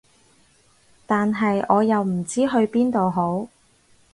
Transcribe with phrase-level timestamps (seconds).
[1.05, 3.47] 但係我又唔知去邊度好